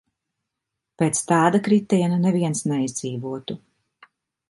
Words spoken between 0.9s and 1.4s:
Pēc